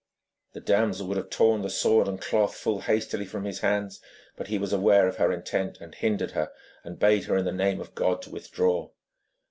The 0.53 0.61
damsel 0.61 1.05
would 1.09 1.17
have 1.17 1.29
torn 1.29 1.61
the 1.61 1.69
sword 1.69 2.07
and 2.07 2.17
the 2.17 2.23
cloth 2.23 2.55
full 2.55 2.81
hastily 2.81 3.23
from 3.23 3.43
his 3.43 3.59
hands, 3.59 4.01
but 4.35 4.47
he 4.47 4.57
was 4.57 4.73
aware 4.73 5.07
of 5.07 5.17
her 5.17 5.31
intent, 5.31 5.77
and 5.79 5.93
hindered 5.93 6.31
her, 6.31 6.51
and 6.83 6.97
bade 6.97 7.25
her 7.25 7.37
in 7.37 7.45
the 7.45 7.51
name 7.51 7.79
of 7.79 7.93
God 7.93 8.23
to 8.23 8.31
withdraw. 8.31 8.89